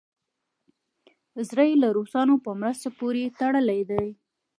زړه 1.47 1.63
یې 1.69 1.75
د 1.83 1.85
روسانو 1.97 2.35
په 2.45 2.51
مرستو 2.61 2.89
پورې 2.99 3.33
تړلی 3.39 3.81
دی. 3.91 4.07